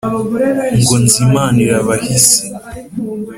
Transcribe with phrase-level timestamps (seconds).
[0.81, 2.41] ngo nzimanire abahisi